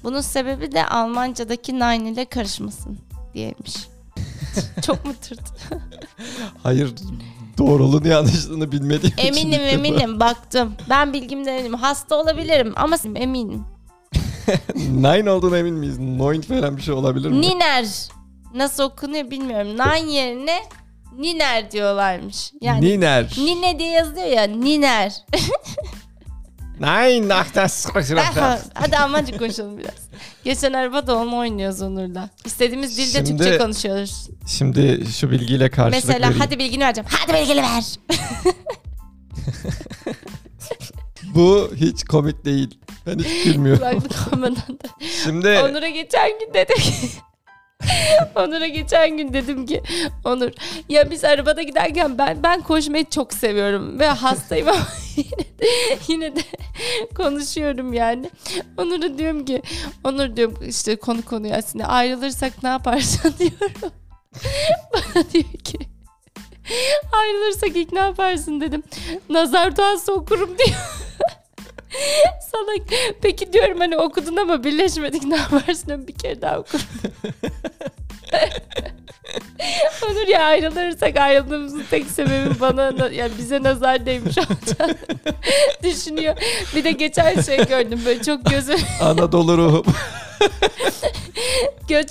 Bunun 0.03 0.22
sebebi 0.22 0.72
de 0.72 0.86
Almancadaki 0.86 1.75
nine 1.75 2.12
ile 2.12 2.25
karışmasın 2.25 2.98
diyemiş. 3.34 3.75
Çok 4.86 5.05
mu 5.05 5.13
tırt? 5.22 5.41
Hayır 6.63 6.93
doğruluğunu 7.57 8.07
yanlışlığını 8.07 8.72
bilmediğim 8.72 9.13
için 9.13 9.27
eminim 9.27 9.51
ilk 9.51 9.60
defa. 9.60 9.72
eminim 9.72 10.19
baktım. 10.19 10.74
Ben 10.89 11.13
bilgimden 11.13 11.53
eminim. 11.53 11.74
Hasta 11.74 12.15
olabilirim 12.15 12.74
ama 12.75 12.98
eminim. 13.15 13.65
Nine 14.75 15.31
olduğuna 15.31 15.57
emin 15.57 15.73
miyiz? 15.73 16.00
Noin 16.00 16.41
falan 16.41 16.77
bir 16.77 16.81
şey 16.81 16.93
olabilir 16.93 17.29
mi? 17.29 17.41
Niner. 17.41 17.85
Nasıl 18.55 18.83
okunuyor 18.83 19.31
bilmiyorum. 19.31 19.67
Nine 19.67 20.12
yerine 20.12 20.59
niner 21.17 21.71
diyorlarmış. 21.71 22.51
Yani 22.62 22.85
Niner. 22.85 23.35
Nine 23.38 23.79
diye 23.79 23.91
yazıyor 23.91 24.25
ya 24.25 24.43
Niner. 24.43 25.13
Nein, 26.79 27.29
Aha, 28.39 28.59
Hadi 28.73 28.97
Almanca 28.97 29.38
konuşalım 29.38 29.77
biraz. 29.77 30.09
Geçen 30.43 30.73
arabada 30.73 31.17
onu 31.17 31.38
oynuyoruz 31.38 31.81
Onur'la. 31.81 32.29
İstediğimiz 32.45 32.97
dilde 32.97 33.25
Şimdi 33.25 33.38
Türkçe 33.38 33.57
konuşuyoruz. 33.57 34.29
Şimdi 34.47 35.05
şu 35.19 35.31
bilgiyle 35.31 35.69
karşılık 35.69 36.03
Mesela 36.03 36.19
vereyim. 36.19 36.39
hadi 36.39 36.59
bilgini 36.59 36.83
vereceğim. 36.83 37.09
Hadi 37.12 37.33
bilgini 37.33 37.62
ver. 37.62 37.83
Bu 41.35 41.71
hiç 41.75 42.03
komik 42.03 42.45
değil. 42.45 42.79
Ben 43.07 43.19
hiç 43.19 43.43
gülmüyorum. 43.43 43.83
Kulaklık 43.83 44.33
olmadan 44.33 44.55
da. 44.55 44.88
Şimdi 45.24 45.48
Onur'a 45.48 45.89
geçen 45.89 46.39
gün 46.39 46.53
dedim 46.53 46.75
ki 46.77 47.10
Onur'a 48.36 48.67
geçen 48.67 49.17
gün 49.17 49.33
dedim 49.33 49.65
ki 49.65 49.83
Onur 50.25 50.51
ya 50.89 51.12
biz 51.12 51.24
arabada 51.24 51.62
giderken 51.62 52.17
ben 52.17 52.43
ben 52.43 52.62
koşmayı 52.62 53.10
çok 53.10 53.33
seviyorum 53.33 54.00
ve 54.00 54.07
hastayım 54.07 54.67
ama 54.67 54.88
yine 55.15 55.39
de, 55.60 55.65
yine 56.07 56.36
de 56.36 56.41
konuşuyorum 57.15 57.93
yani. 57.93 58.29
Onur'a 58.77 59.17
diyorum 59.17 59.45
ki 59.45 59.62
Onur 60.03 60.36
diyorum 60.36 60.57
işte 60.67 60.95
konu 60.95 61.25
konuya 61.25 61.57
aslında 61.57 61.86
ayrılırsak 61.86 62.63
ne 62.63 62.69
yaparsın 62.69 63.33
diyorum. 63.39 63.91
Bana 64.93 65.24
diyor 65.33 65.53
ki 65.63 65.77
ayrılırsak 67.13 67.69
ilk 67.75 67.91
ne 67.93 68.00
yaparsın 68.00 68.62
dedim. 68.62 68.83
Nazar 69.29 69.77
duası 69.77 70.13
okurum 70.13 70.57
diyor. 70.57 70.77
Salak. 72.51 72.81
Peki 73.21 73.53
diyorum 73.53 73.79
hani 73.79 73.97
okudun 73.97 74.35
ama 74.35 74.63
birleşmedik 74.63 75.23
ne 75.23 75.35
yaparsın? 75.35 76.07
Bir 76.07 76.13
kere 76.13 76.41
daha 76.41 76.59
okurum. 76.59 76.85
Onur 80.06 80.27
ya 80.27 80.42
ayrılırsak 80.44 81.18
ayrıldığımızın 81.18 81.84
tek 81.89 82.06
sebebi 82.06 82.60
bana 82.60 82.98
na- 82.98 83.10
ya 83.12 83.30
bize 83.38 83.63
nazar 83.63 84.06
değmiş 84.06 84.38
olacak 84.38 84.98
düşünüyor. 85.84 86.36
Bir 86.75 86.84
de 86.84 86.92
geçen 86.92 87.42
şey 87.42 87.65
gördüm 87.65 88.01
böyle 88.06 88.24
çok 88.24 88.46
gözüm 88.46 88.80
Anadolu 89.01 89.58
ruhum. 89.58 89.86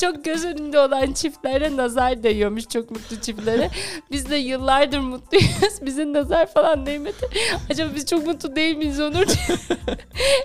Çok 0.00 0.24
göz 0.24 0.44
önünde 0.44 0.78
olan 0.78 1.12
çiftlere 1.12 1.76
nazar 1.76 2.22
değiyormuş 2.22 2.68
çok 2.68 2.90
mutlu 2.90 3.20
çiftlere. 3.20 3.70
Biz 4.10 4.30
de 4.30 4.36
yıllardır 4.36 4.98
mutluyuz. 4.98 5.46
Bize 5.82 6.12
nazar 6.12 6.52
falan 6.52 6.86
değmedi. 6.86 7.28
Acaba 7.70 7.94
biz 7.94 8.06
çok 8.06 8.26
mutlu 8.26 8.56
değil 8.56 8.76
miyiz 8.76 9.00
Onur? 9.00 9.26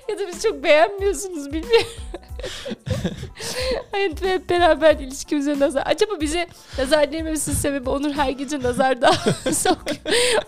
ya 0.10 0.20
da 0.20 0.28
biz 0.28 0.44
çok 0.44 0.64
beğenmiyorsunuz 0.64 1.46
bilmiyorum. 1.54 1.88
Hayır 3.92 4.12
hep 4.22 4.50
beraber 4.50 4.96
ilişkimize 4.96 5.60
nazar. 5.60 5.84
Acaba 5.86 6.22
bize 6.22 6.48
nazar 6.78 7.12
değmemesinin 7.12 7.56
sebebi 7.56 7.90
Onur 7.90 8.12
her 8.12 8.30
gece 8.30 8.60
nazar 8.60 9.02
daha 9.02 9.12
okuyor, 9.72 10.02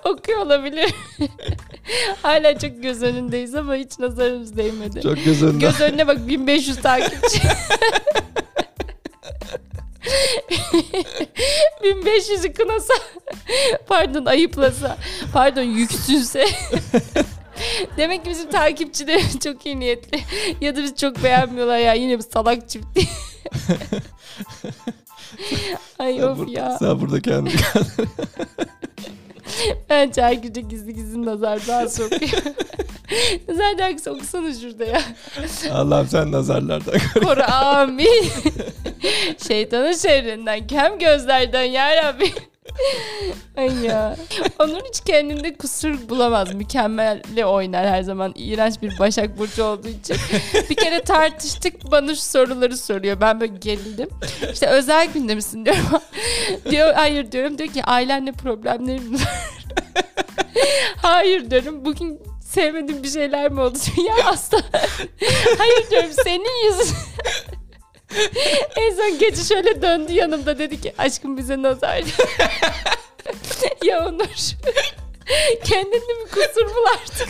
okuyor 0.03 0.39
olabilir. 0.39 0.93
Hala 2.21 2.59
çok 2.59 2.83
göz 2.83 3.03
önündeyiz 3.03 3.55
ama 3.55 3.75
hiç 3.75 3.99
nazarımız 3.99 4.57
değmedi. 4.57 5.01
Çok 5.01 5.25
göz 5.25 5.43
önünde. 5.43 5.65
Göz 5.65 5.81
önüne 5.81 6.07
bak 6.07 6.27
1500 6.27 6.77
takipçi. 6.77 7.41
1500'ü 11.83 12.53
kınasa 12.53 12.93
pardon 13.87 14.25
ayıplasa 14.25 14.97
pardon 15.33 15.61
yüksünse 15.61 16.45
demek 17.97 18.23
ki 18.25 18.29
bizim 18.29 18.49
takipçilerimiz 18.49 19.39
çok 19.43 19.65
iyi 19.65 19.79
niyetli 19.79 20.19
ya 20.61 20.75
da 20.75 20.83
biz 20.83 20.95
çok 20.95 21.23
beğenmiyorlar 21.23 21.77
ya 21.77 21.93
yine 21.93 22.17
bir 22.17 22.23
salak 22.23 22.69
çift 22.69 22.87
diye. 22.95 23.05
Ay 25.99 26.15
Sen 26.17 26.23
of 26.23 26.37
burada, 26.37 26.51
ya. 26.59 26.77
sen 26.79 27.01
burada 27.01 27.21
kendini 27.21 27.53
Bence 29.89 30.21
her 30.21 30.33
gece 30.33 30.61
gizli 30.61 30.93
gizli 30.93 31.25
nazar 31.25 31.67
daha 31.67 31.89
sokuyor. 31.89 32.31
nazar 33.47 33.77
dergisi 33.77 34.09
okusana 34.09 34.53
şurada 34.53 34.85
ya. 34.85 35.01
Allah'ım 35.71 36.07
sen 36.07 36.31
nazarlardan 36.31 36.99
koru. 37.13 37.25
Koru 37.25 37.43
amin. 37.43 38.25
Şeytanın 39.47 39.93
şerrinden, 39.93 40.67
kem 40.67 40.99
gözlerden 40.99 41.63
ya 41.63 41.95
Rabbi. 42.03 42.33
Ay 43.57 43.85
ya. 43.85 44.15
Onun 44.59 44.79
hiç 44.79 45.01
kendinde 45.05 45.53
kusur 45.53 46.09
bulamaz. 46.09 46.53
Mükemmelle 46.53 47.45
oynar 47.45 47.87
her 47.87 48.01
zaman. 48.01 48.33
İğrenç 48.35 48.81
bir 48.81 48.99
Başak 48.99 49.37
Burcu 49.37 49.63
olduğu 49.63 49.87
için. 49.87 50.15
Bir 50.69 50.75
kere 50.75 51.01
tartıştık 51.03 51.91
bana 51.91 52.15
şu 52.15 52.21
soruları 52.21 52.77
soruyor. 52.77 53.21
Ben 53.21 53.39
böyle 53.41 53.53
gerildim. 53.57 54.09
İşte 54.53 54.67
özel 54.67 55.07
günde 55.13 55.35
misin 55.35 55.65
diyorum. 55.65 55.83
diyor 56.69 56.93
hayır 56.93 57.31
diyorum. 57.31 57.57
Diyor 57.57 57.69
ki 57.69 57.83
ailenle 57.83 58.31
problemlerim 58.31 59.13
var. 59.13 59.59
hayır 61.01 61.51
diyorum. 61.51 61.85
Bugün 61.85 62.21
sevmediğim 62.49 63.03
bir 63.03 63.09
şeyler 63.09 63.51
mi 63.51 63.61
oldu? 63.61 63.77
ya 64.07 64.25
asla. 64.25 64.61
hayır 65.57 65.89
diyorum 65.89 66.11
senin 66.23 66.69
yüzün. 66.69 66.95
en 68.75 68.95
son 68.95 69.19
gece 69.19 69.43
şöyle 69.43 69.81
döndü 69.81 70.11
yanımda 70.11 70.59
dedi 70.59 70.81
ki 70.81 70.93
aşkım 70.97 71.37
bize 71.37 71.61
nazar. 71.61 72.03
ya 73.83 74.07
Onur. 74.07 74.27
Kendini 75.63 76.13
mi 76.23 76.29
kusur 76.31 76.65
bul 76.65 76.85
artık. 76.93 77.29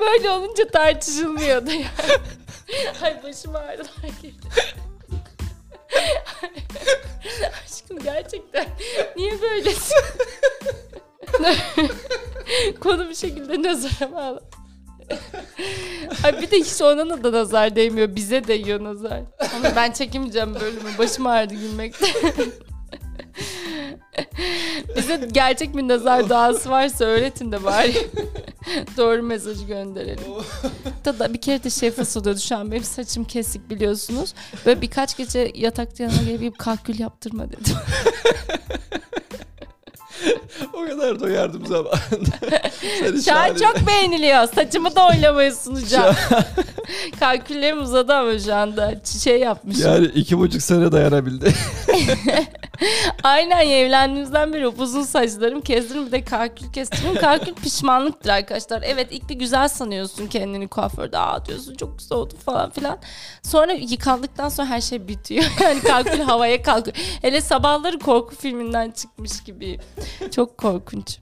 Böyle 0.00 0.30
olunca 0.30 0.68
tartışılmıyordu 0.68 1.70
ya. 1.70 1.88
Ay 3.02 3.22
başım 3.22 3.56
ağrılar 3.56 4.10
girdi. 4.22 4.46
Aşkım 7.64 7.98
gerçekten 7.98 8.66
niye 9.16 9.40
böylesin? 9.40 9.98
Konu 12.80 13.08
bir 13.10 13.14
şekilde 13.14 13.62
nazara 13.62 14.12
bağlı. 14.12 14.42
Ay 16.24 16.42
bir 16.42 16.50
de 16.50 16.56
hiç 16.56 16.82
ona 16.82 17.24
da 17.24 17.32
nazar 17.32 17.76
değmiyor. 17.76 18.16
Bize 18.16 18.46
değiyor 18.46 18.84
nazar. 18.84 19.20
Ama 19.56 19.76
ben 19.76 19.92
çekemeyeceğim 19.92 20.54
bölümü. 20.54 20.98
Başım 20.98 21.26
ağrıdı 21.26 21.54
gülmekten. 21.54 22.10
Bize 24.96 25.28
gerçek 25.32 25.76
bir 25.76 25.88
nazar 25.88 26.28
doğası 26.28 26.70
varsa 26.70 27.04
öğretin 27.04 27.52
de 27.52 27.64
bari. 27.64 27.94
Doğru 28.96 29.22
mesajı 29.22 29.64
gönderelim. 29.64 30.24
da 31.04 31.34
bir 31.34 31.40
kere 31.40 31.64
de 31.64 31.70
şey 31.70 31.90
fısıldıyordu 31.90 32.40
şu 32.40 32.56
an. 32.56 32.70
Benim 32.72 32.84
saçım 32.84 33.24
kesik 33.24 33.70
biliyorsunuz. 33.70 34.34
Böyle 34.66 34.80
birkaç 34.82 35.16
gece 35.16 35.52
yatakta 35.54 36.02
yanına 36.02 36.22
gelip 36.22 36.58
kalkül 36.58 36.98
yaptırma 36.98 37.48
dedim. 37.48 37.76
O 40.72 40.86
kadar 40.86 41.20
doyardım 41.20 41.66
zamanında. 41.66 42.60
Şahane- 43.24 43.58
çok 43.58 43.86
beğeniliyor. 43.86 44.46
Saçımı 44.54 44.96
da 44.96 45.08
oylamaya 45.08 45.54
sunacağım. 45.54 46.16
Kalküllerim 47.20 47.82
uzadı 47.82 48.14
ama 48.14 48.38
şu 48.38 48.54
anda. 48.54 48.94
Şey 49.22 49.40
yapmışım. 49.40 49.82
Yani 49.86 50.06
iki 50.06 50.38
buçuk 50.38 50.62
sene 50.62 50.92
dayanabildi. 50.92 51.52
Aynen 53.22 53.60
ya, 53.60 53.78
evlendiğimizden 53.78 54.52
beri 54.52 54.68
upuzun 54.68 55.02
saçlarım 55.02 55.60
kestim 55.60 56.06
bir 56.06 56.12
de 56.12 56.24
kalkül 56.24 56.72
kestim. 56.72 57.14
Kalkül 57.20 57.54
pişmanlıktır 57.54 58.30
arkadaşlar. 58.30 58.82
Evet 58.86 59.08
ilk 59.10 59.28
bir 59.28 59.34
güzel 59.34 59.68
sanıyorsun 59.68 60.26
kendini 60.26 60.68
kuaförde. 60.68 61.18
Aa 61.18 61.46
diyorsun 61.46 61.74
çok 61.74 61.98
güzel 61.98 62.18
oldu 62.18 62.34
falan 62.44 62.70
filan. 62.70 62.98
Sonra 63.42 63.72
yıkandıktan 63.72 64.48
sonra 64.48 64.68
her 64.68 64.80
şey 64.80 65.08
bitiyor. 65.08 65.44
Yani 65.62 65.80
kalkül 65.80 66.20
havaya 66.20 66.62
kalkıyor. 66.62 66.96
Hele 67.22 67.40
sabahları 67.40 67.98
korku 67.98 68.34
filminden 68.36 68.90
çıkmış 68.90 69.44
gibi. 69.44 69.80
Çok 70.34 70.58
korkunç. 70.58 71.18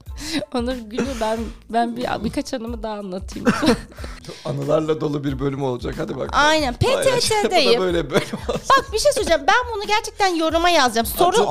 Onur 0.55 0.75
gülüyor 0.75 1.15
ben 1.21 1.39
ben 1.69 1.97
bir 1.97 2.07
birkaç 2.23 2.53
anımı 2.53 2.83
daha 2.83 2.93
anlatayım. 2.93 3.47
Anılarla 4.45 5.01
dolu 5.01 5.23
bir 5.23 5.39
bölüm 5.39 5.63
olacak. 5.63 5.95
Hadi 5.97 6.17
bak. 6.17 6.29
Aynen 6.33 6.75
Bu 6.81 6.87
da 6.87 7.01
PTT'deyim. 7.19 7.81
böyle 7.81 8.09
bölüm 8.09 8.39
olsun. 8.49 8.61
Bak 8.69 8.85
bir 8.93 8.99
şey 8.99 9.11
söyleyeceğim. 9.11 9.43
Ben 9.47 9.75
bunu 9.75 9.87
gerçekten 9.87 10.35
yoruma 10.35 10.69
yazacağım. 10.69 11.05
Soru 11.07 11.50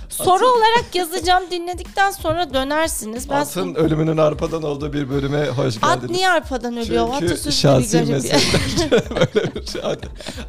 soru 0.11 0.47
olarak 0.47 0.85
yazacağım. 0.95 1.43
Dinledikten 1.51 2.11
sonra 2.11 2.53
dönersiniz. 2.53 3.29
Ben 3.29 3.35
Atın 3.35 3.75
ölümünün 3.75 4.17
arpadan 4.17 4.63
olduğu 4.63 4.93
bir 4.93 5.09
bölüme 5.09 5.45
hoş 5.45 5.77
At 5.81 5.81
geldiniz. 5.95 6.11
niye 6.11 6.29
arpadan 6.29 6.77
ölüyor? 6.77 7.07
Çünkü 7.19 7.51
şahsi 7.51 8.01
meseleler. 8.01 9.09
böyle 9.35 9.55
bir 9.55 9.65
şey. 9.65 9.81
At, 9.83 9.99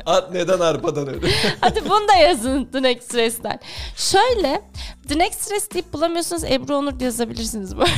at 0.07 0.33
neden 0.33 0.61
arpadan 0.61 1.07
ölüyor? 1.09 1.33
Hadi 1.61 1.85
bunu 1.85 2.09
da 2.09 2.15
yazın 2.15 2.65
The 2.65 2.83
Next 2.83 3.05
Stress'ten. 3.05 3.61
Şöyle 3.97 4.63
The 5.09 5.19
Next 5.19 5.41
Stress 5.41 5.71
deyip 5.71 5.93
bulamıyorsunuz 5.93 6.45
Ebru 6.45 6.77
Onur 6.77 7.01
yazabilirsiniz 7.01 7.77
bu 7.77 7.81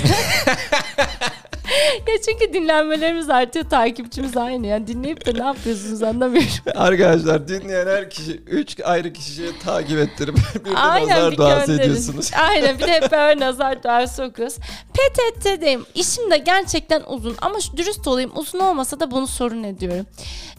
ya 2.10 2.14
çünkü 2.24 2.52
dinlenmelerimiz 2.52 3.30
artıyor 3.30 3.68
takipçimiz 3.70 4.36
aynı. 4.36 4.66
Yani 4.66 4.86
dinleyip 4.86 5.26
de 5.26 5.34
ne 5.34 5.44
yapıyorsunuz 5.46 6.02
anlamıyorum. 6.02 6.48
Arkadaşlar 6.74 7.48
dinleyen 7.48 7.86
her 7.86 8.10
kişi 8.10 8.32
3 8.46 8.80
ayrı 8.84 9.12
kişiyi 9.12 9.58
takip 9.64 9.98
ettirip 9.98 10.36
bir 10.64 10.92
Aynen 10.92 11.08
nazar 11.08 11.32
bir 11.32 11.36
duası 11.56 11.66
gönderin. 11.66 11.90
ediyorsunuz. 11.90 12.30
Aynen 12.50 12.78
bir 12.78 12.86
de 12.86 12.92
hep 12.92 13.12
böyle 13.12 13.40
nazar 13.40 13.82
duası 13.82 14.24
okuyoruz. 14.24 14.56
PTT'deyim. 14.94 15.86
İşim 15.94 16.30
de 16.30 16.38
gerçekten 16.38 17.02
uzun 17.06 17.36
ama 17.42 17.58
dürüst 17.76 18.06
olayım 18.08 18.32
uzun 18.34 18.58
olmasa 18.58 19.00
da 19.00 19.10
bunu 19.10 19.26
sorun 19.26 19.62
ediyorum. 19.62 20.06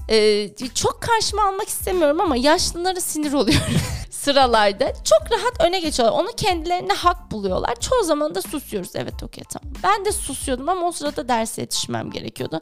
Ee, 0.09 0.49
çok 0.75 1.01
karşıma 1.01 1.43
almak 1.47 1.67
istemiyorum 1.67 2.21
ama 2.21 2.35
yaşlılara 2.35 3.01
sinir 3.01 3.33
oluyorum 3.33 3.73
sıralarda. 4.11 4.93
Çok 5.03 5.21
rahat 5.31 5.61
öne 5.67 5.79
geçiyorlar. 5.79 6.19
Onu 6.19 6.27
kendilerine 6.37 6.93
hak 6.93 7.31
buluyorlar. 7.31 7.75
Çoğu 7.79 8.03
zaman 8.03 8.35
da 8.35 8.41
susuyoruz. 8.41 8.89
Evet 8.95 9.23
okey 9.23 9.43
tamam. 9.43 9.73
Ben 9.83 10.05
de 10.05 10.11
susuyordum 10.11 10.69
ama 10.69 10.87
o 10.87 10.91
sırada 10.91 11.27
derse 11.27 11.61
yetişmem 11.61 12.11
gerekiyordu. 12.11 12.61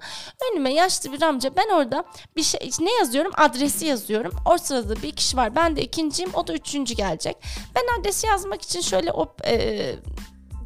Önüme 0.51 0.73
yaşlı 0.73 1.11
bir 1.11 1.21
amca 1.21 1.55
ben 1.55 1.69
orada 1.75 2.03
bir 2.35 2.43
şey 2.43 2.71
ne 2.79 2.91
yazıyorum? 2.91 3.31
Adresi 3.37 3.85
yazıyorum. 3.85 4.31
O 4.45 4.57
sırada 4.57 5.01
bir 5.01 5.11
kişi 5.11 5.37
var. 5.37 5.55
Ben 5.55 5.75
de 5.75 5.81
ikinciyim. 5.81 6.31
O 6.33 6.47
da 6.47 6.53
üçüncü 6.53 6.93
gelecek. 6.93 7.37
Ben 7.75 7.99
adresi 8.01 8.22
yazmak 8.27 8.61
için 8.61 8.81
şöyle 8.81 9.11
o 9.11 9.35
e, 9.45 9.95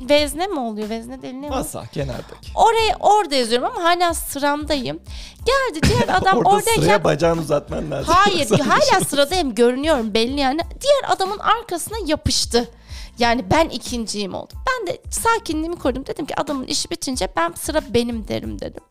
vezne 0.09 0.47
mi 0.47 0.59
oluyor? 0.59 0.89
Vezne 0.89 1.21
değil 1.21 1.33
ne 1.33 1.39
mi? 1.39 1.49
Masa 1.49 1.85
kenardaki. 1.85 2.51
Oraya 2.55 2.95
orada 2.99 3.35
yazıyorum 3.35 3.67
ama 3.75 3.83
hala 3.83 4.13
sıramdayım. 4.13 4.99
Geldi 5.45 5.87
diğer 5.87 6.07
adam 6.17 6.37
Orada 6.37 6.49
oradayken 6.49 6.81
sıraya 6.81 7.03
bacağını 7.03 7.41
uzatman 7.41 7.91
lazım. 7.91 8.13
Hayır 8.17 8.49
hala 8.59 9.05
sıradayım 9.05 9.55
görünüyorum 9.55 10.13
belli 10.13 10.39
yani. 10.39 10.61
Diğer 10.81 11.15
adamın 11.15 11.39
arkasına 11.39 11.97
yapıştı. 12.05 12.69
Yani 13.19 13.51
ben 13.51 13.69
ikinciyim 13.69 14.33
oldum. 14.33 14.57
Ben 14.67 14.87
de 14.87 15.01
sakinliğimi 15.11 15.75
korudum. 15.75 16.05
Dedim 16.05 16.25
ki 16.25 16.39
adamın 16.39 16.63
işi 16.63 16.89
bitince 16.89 17.27
ben 17.35 17.51
sıra 17.51 17.81
benim 17.93 18.27
derim 18.27 18.59
dedim. 18.59 18.83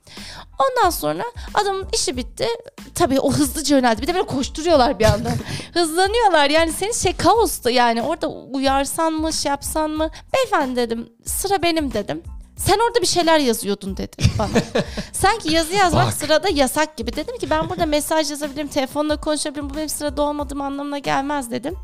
Ondan 0.59 0.91
sonra 0.91 1.25
adamın 1.55 1.89
işi 1.95 2.17
bitti. 2.17 2.47
Tabii 2.95 3.21
o 3.21 3.33
hızlıca 3.33 3.77
yöneldi. 3.77 4.03
Bir 4.03 4.07
de 4.07 4.15
böyle 4.15 4.27
koşturuyorlar 4.27 4.99
bir 4.99 5.05
anda. 5.05 5.31
Hızlanıyorlar 5.75 6.51
yani 6.51 6.73
senin 6.73 6.93
şey 6.93 7.17
kaosta 7.17 7.71
yani 7.71 8.03
orada 8.03 8.29
uyarsan 8.29 9.13
mı 9.13 9.33
şey 9.33 9.51
yapsan 9.51 9.91
mı. 9.91 10.11
Beyefendi 10.35 10.77
dedim 10.77 11.09
sıra 11.25 11.63
benim 11.63 11.93
dedim. 11.93 12.23
Sen 12.57 12.79
orada 12.79 13.03
bir 13.03 13.07
şeyler 13.07 13.39
yazıyordun 13.39 13.97
dedi 13.97 14.17
bana. 14.39 14.49
Sanki 15.13 15.55
yazı 15.55 15.75
yazmak 15.75 16.07
Bak. 16.07 16.13
sırada 16.15 16.49
yasak 16.49 16.97
gibi. 16.97 17.17
Dedim 17.17 17.39
ki 17.39 17.51
ben 17.51 17.71
burada 17.71 17.87
mesaj 17.87 18.31
yazabilirim, 18.31 18.69
telefonla 18.69 19.21
konuşabilirim. 19.21 19.71
Bu 19.71 19.75
benim 19.75 19.89
sırada 19.89 20.23
olmadığım 20.23 20.61
anlamına 20.61 20.99
gelmez 20.99 21.51
dedim. 21.51 21.77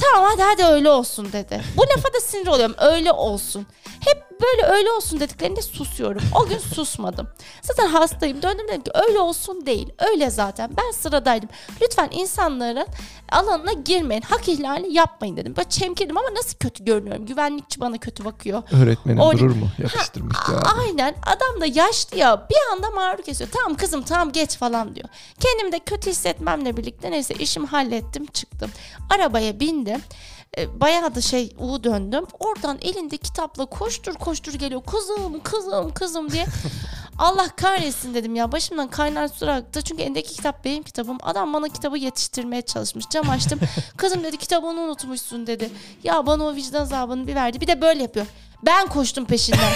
Tamam 0.00 0.30
hadi 0.30 0.42
hadi 0.42 0.64
öyle 0.64 0.90
olsun 0.90 1.32
dedi. 1.32 1.62
Bu 1.76 1.82
lafa 1.82 2.12
da 2.14 2.20
sinir 2.20 2.46
oluyorum. 2.46 2.74
Öyle 2.78 3.12
olsun. 3.12 3.66
Hep 4.00 4.26
böyle 4.42 4.66
öyle 4.72 4.90
olsun 4.90 5.20
dediklerinde 5.20 5.62
susuyorum. 5.62 6.22
O 6.34 6.46
gün 6.46 6.58
susmadım. 6.58 7.28
Zaten 7.62 7.86
hastayım. 7.86 8.42
Döndüm 8.42 8.68
dedim 8.68 8.82
ki 8.82 8.90
öyle 8.94 9.18
olsun 9.18 9.66
değil. 9.66 9.88
Öyle 10.10 10.30
zaten. 10.30 10.70
Ben 10.76 10.90
sıradaydım. 10.90 11.48
Lütfen 11.82 12.08
insanların 12.12 12.86
alanına 13.32 13.72
girmeyin. 13.72 14.22
Hak 14.22 14.48
ihlali 14.48 14.92
yapmayın 14.92 15.36
dedim. 15.36 15.56
Böyle 15.56 15.68
çemkirdim 15.68 16.18
ama 16.18 16.28
nasıl 16.34 16.56
kötü 16.58 16.84
görünüyorum. 16.84 17.26
Güvenlikçi 17.26 17.80
bana 17.80 17.98
kötü 17.98 18.24
bakıyor. 18.24 18.62
Öğretmenin 18.82 19.18
O- 19.20 19.32
durur 19.32 19.54
mu? 19.56 19.68
Yapıştırmış 19.78 20.36
A- 20.48 20.52
ya. 20.52 20.58
Aynen 20.80 21.14
adam 21.26 21.60
da 21.60 21.66
yaşlı 21.66 22.18
ya 22.18 22.46
bir 22.50 22.72
anda 22.72 22.90
mağrur 22.90 23.22
kesiyor. 23.22 23.50
Tamam 23.52 23.76
kızım 23.76 24.02
tamam 24.02 24.32
geç 24.32 24.56
falan 24.56 24.94
diyor. 24.94 25.08
Kendimi 25.40 25.72
de 25.72 25.78
kötü 25.78 26.10
hissetmemle 26.10 26.76
birlikte 26.76 27.10
neyse 27.10 27.34
işimi 27.34 27.66
hallettim 27.66 28.26
çıktım. 28.26 28.70
Arabaya 29.14 29.60
bindim. 29.60 29.85
E, 30.58 30.80
Bayağı 30.80 31.14
da 31.14 31.20
şey 31.20 31.56
U 31.58 31.84
döndüm. 31.84 32.24
Oradan 32.38 32.78
elinde 32.82 33.16
kitapla 33.16 33.66
koştur 33.66 34.14
koştur 34.14 34.54
geliyor. 34.54 34.82
Kızım 34.84 35.40
kızım 35.42 35.94
kızım 35.94 36.30
diye. 36.32 36.46
Allah 37.18 37.48
kahretsin 37.56 38.14
dedim 38.14 38.34
ya. 38.34 38.52
Başımdan 38.52 38.88
kaynar 38.88 39.28
sular 39.28 39.56
aktı. 39.56 39.82
Çünkü 39.82 40.02
elindeki 40.02 40.34
kitap 40.34 40.64
benim 40.64 40.82
kitabım. 40.82 41.18
Adam 41.22 41.54
bana 41.54 41.68
kitabı 41.68 41.98
yetiştirmeye 41.98 42.62
çalışmış. 42.62 43.04
Cam 43.10 43.30
açtım. 43.30 43.60
Kızım 43.96 44.24
dedi 44.24 44.36
kitabını 44.36 44.80
unutmuşsun 44.80 45.46
dedi. 45.46 45.70
Ya 46.04 46.26
bana 46.26 46.44
o 46.44 46.54
vicdan 46.54 46.82
azabını 46.82 47.26
bir 47.26 47.34
verdi. 47.34 47.60
Bir 47.60 47.66
de 47.66 47.80
böyle 47.80 48.02
yapıyor. 48.02 48.26
Ben 48.66 48.88
koştum 48.88 49.24
peşinden. 49.24 49.72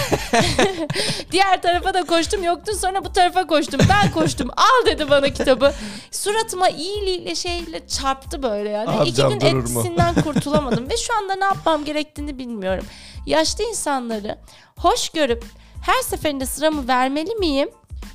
Diğer 1.31 1.61
tarafa 1.61 1.93
da 1.93 2.03
koştum. 2.03 2.43
Yoktun 2.43 2.73
sonra 2.73 3.05
bu 3.05 3.13
tarafa 3.13 3.47
koştum. 3.47 3.81
Ben 3.89 4.11
koştum. 4.11 4.49
Al 4.57 4.85
dedi 4.85 5.09
bana 5.09 5.29
kitabı. 5.29 5.73
Suratıma 6.11 6.69
iyiliğiyle 6.69 7.35
şeyle 7.35 7.87
çarptı 7.87 8.43
böyle 8.43 8.69
yani. 8.69 8.89
Amcam 8.89 9.31
İki 9.31 9.39
gün 9.39 9.57
etkisinden 9.57 10.15
kurtulamadım. 10.21 10.89
Ve 10.89 10.97
şu 10.97 11.17
anda 11.17 11.35
ne 11.35 11.43
yapmam 11.43 11.85
gerektiğini 11.85 12.37
bilmiyorum. 12.37 12.85
Yaşlı 13.25 13.63
insanları 13.63 14.37
hoş 14.77 15.09
görüp 15.09 15.43
her 15.85 16.01
seferinde 16.01 16.45
sıramı 16.45 16.87
vermeli 16.87 17.35
miyim? 17.35 17.69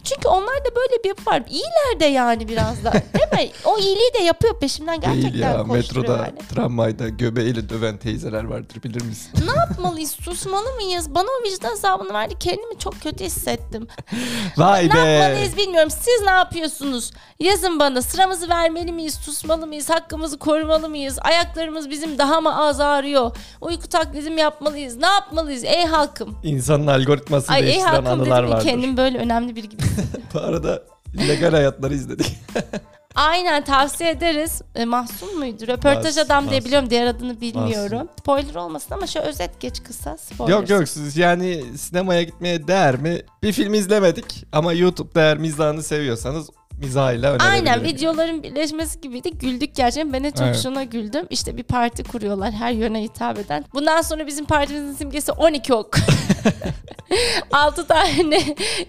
Çünkü 0.04 0.28
onlarda 0.28 0.74
böyle 0.76 1.04
bir 1.04 1.08
yapı 1.08 1.30
var. 1.30 1.42
İyiler 1.50 2.00
de 2.00 2.04
yani 2.06 2.48
biraz 2.48 2.84
da. 2.84 2.92
Değil 3.32 3.44
mi? 3.46 3.52
O 3.64 3.78
iyiliği 3.78 4.14
de 4.18 4.22
yapıyor 4.22 4.60
peşimden 4.60 5.00
gerçekten 5.00 5.32
Değil 5.32 5.38
ya 5.44 5.64
metroda, 5.64 6.12
yani. 6.16 6.38
tramvayda 6.54 7.08
göbeğiyle 7.08 7.68
döven 7.68 7.96
teyzeler 7.96 8.44
vardır 8.44 8.82
bilir 8.84 9.02
misin? 9.04 9.30
Ne 9.46 9.60
yapmalıyız? 9.60 10.10
Susmalı 10.10 10.72
mıyız? 10.74 11.14
Bana 11.14 11.26
o 11.40 11.44
vicdan 11.44 11.72
azabını 11.72 12.12
verdi. 12.14 12.34
Kendimi 12.40 12.78
çok 12.78 13.00
kötü 13.02 13.24
hissettim. 13.24 13.88
Vay 14.56 14.88
Ne 14.88 14.94
be. 14.94 14.98
yapmalıyız 14.98 15.56
bilmiyorum. 15.56 15.90
Siz 15.90 16.22
ne 16.24 16.30
yapıyorsunuz? 16.30 17.10
Yazın 17.40 17.78
bana. 17.80 18.02
Sıramızı 18.02 18.48
vermeli 18.48 18.92
miyiz? 18.92 19.14
Susmalı 19.14 19.66
mıyız? 19.66 19.90
Hakkımızı 19.90 20.38
korumalı 20.38 20.88
mıyız? 20.88 21.18
Ayaklarımız 21.22 21.90
bizim 21.90 22.18
daha 22.18 22.40
mı 22.40 22.60
az 22.66 22.80
ağrıyor? 22.80 23.36
Uyku 23.60 23.88
taklidi 23.88 24.30
mi 24.30 24.40
yapmalıyız? 24.40 24.96
Ne 24.96 25.06
yapmalıyız? 25.06 25.64
Ey 25.64 25.84
halkım. 25.84 26.38
İnsanın 26.42 26.86
algoritmasını 26.86 27.54
Ay 27.54 27.60
ey 27.60 27.66
değiştiren 27.66 27.92
halkım 27.92 28.06
anılar 28.06 28.42
vardır. 28.42 28.64
kendim 28.68 28.96
böyle 28.96 29.18
önemli 29.18 29.54
gibi. 29.68 29.75
Bu 30.34 30.38
arada 30.40 30.82
legal 31.28 31.50
hayatları 31.52 31.94
izledik. 31.94 32.32
Aynen 33.14 33.64
tavsiye 33.64 34.10
ederiz. 34.10 34.62
E, 34.74 34.84
Mahsun 34.84 35.38
muydu? 35.38 35.66
Röportaj 35.66 36.18
adam 36.18 36.44
diye 36.44 36.50
Mahsun. 36.50 36.64
biliyorum. 36.66 36.90
Diğer 36.90 37.06
adını 37.06 37.40
bilmiyorum. 37.40 38.08
Spoiler 38.20 38.54
olmasın 38.54 38.94
ama 38.94 39.06
şu 39.06 39.18
özet 39.18 39.60
geç 39.60 39.82
kısa. 39.82 40.16
Spoiler. 40.16 40.52
yok 40.52 40.70
yok 40.70 40.88
siz 40.88 41.16
yani 41.16 41.64
sinemaya 41.78 42.22
gitmeye 42.22 42.68
değer 42.68 42.96
mi? 42.96 43.20
Bir 43.42 43.52
film 43.52 43.74
izlemedik 43.74 44.44
ama 44.52 44.72
YouTube'da 44.72 45.20
eğer 45.20 45.38
mizahını 45.38 45.82
seviyorsanız 45.82 46.50
mizahıyla 46.78 47.32
önerebilirim. 47.32 47.52
Aynen 47.68 47.84
videoların 47.84 48.42
birleşmesi 48.42 49.00
gibiydi. 49.00 49.30
Güldük 49.38 49.74
gerçekten. 49.74 50.12
Ben 50.12 50.24
de 50.24 50.30
çok 50.30 50.40
Evet. 50.46 50.60
şuna 50.62 50.84
güldüm. 50.84 51.26
İşte 51.30 51.56
bir 51.56 51.62
parti 51.62 52.04
kuruyorlar 52.04 52.52
her 52.52 52.72
yöne 52.72 53.02
hitap 53.02 53.38
eden. 53.38 53.64
Bundan 53.74 54.02
sonra 54.02 54.26
bizim 54.26 54.44
partimizin 54.44 54.92
simgesi 54.92 55.32
12 55.32 55.74
ok. 55.74 55.96
6 57.52 57.86
tane 57.86 58.40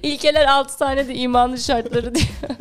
ilkeler 0.03 0.45
6 0.45 0.77
tane 0.77 1.07
de 1.07 1.15
imanın 1.15 1.55
şartları 1.55 2.15
diyor. 2.15 2.27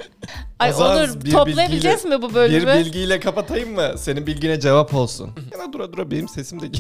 Ay 0.59 0.71
O 0.71 0.73
zaman 0.73 0.97
olur 0.97 1.25
bir 1.25 1.31
toplayabileceğiz 1.33 2.05
mi 2.05 2.23
bu 2.23 2.35
bölümü? 2.35 2.67
Bir 2.67 2.85
bilgiyle 2.85 3.21
kapatayım 3.21 3.75
mı? 3.75 3.91
Senin 3.97 4.27
bilgine 4.27 4.61
cevap 4.61 4.95
olsun. 4.95 5.31
Yana 5.53 5.73
dura 5.73 5.93
dura 5.93 6.11
benim 6.11 6.29
sesim 6.29 6.61
de 6.61 6.67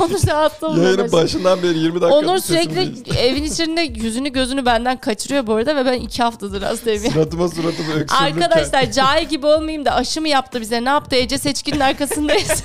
Onur 0.00 0.26
rahatla 0.26 0.82
Yayının 0.82 1.12
başından 1.12 1.62
beri 1.62 1.78
20 1.78 2.00
dakika 2.00 2.18
Onur 2.18 2.38
sürekli 2.38 2.92
evin 3.18 3.44
içinde 3.44 3.80
yüzünü 3.80 4.28
gözünü 4.28 4.66
benden 4.66 4.96
kaçırıyor 4.96 5.46
bu 5.46 5.54
arada 5.54 5.76
ve 5.76 5.86
ben 5.86 5.92
iki 5.92 6.22
haftadır 6.22 6.62
hastayım. 6.62 7.12
Suratıma 7.12 7.48
suratıma 7.48 7.92
öksürürken. 7.92 8.16
Arkadaşlar 8.16 8.92
cahil 8.92 9.28
gibi 9.28 9.46
olmayayım 9.46 9.84
da 9.84 9.94
aşı 9.94 10.20
mı 10.20 10.28
yaptı 10.28 10.60
bize 10.60 10.84
ne 10.84 10.88
yaptı 10.88 11.16
Ece 11.16 11.38
Seçkin'in 11.38 11.80
arkasındayız. 11.80 12.64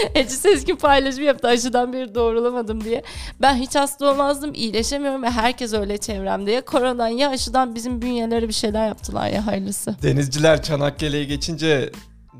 Ece 0.14 0.30
Seçkin 0.36 0.76
paylaşımı 0.76 1.24
yaptı 1.24 1.48
aşıdan 1.48 1.92
beri 1.92 2.14
doğrulamadım 2.14 2.84
diye. 2.84 3.02
Ben 3.40 3.54
hiç 3.54 3.74
hasta 3.74 4.10
olmazdım 4.10 4.54
iyileşemiyorum 4.54 5.22
ve 5.22 5.30
herkes 5.30 5.74
öyle 5.74 5.98
çevremde. 5.98 6.50
Ya 6.50 6.64
koronadan 6.64 7.08
ya 7.08 7.30
aşıdan 7.30 7.74
bizim 7.74 8.02
bünyeleri 8.02 8.48
bir 8.48 8.52
şeyler 8.52 8.88
yaptılar 8.88 9.28
ya 9.28 9.46
hayırlısı. 9.46 9.96
Denizciler 10.02 10.62
Çanakkale'ye 10.62 11.24
geçince 11.24 11.90